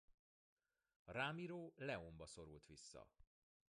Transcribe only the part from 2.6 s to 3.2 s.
vissza.